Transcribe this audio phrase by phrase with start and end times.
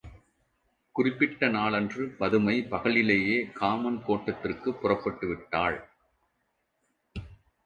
[0.95, 5.79] குறிப்பிட்ட நாளன்று பதுமை, பகலிலேயே காமன் கோட்டத்திற்குப் புறப்பட்டு விட்டாள்.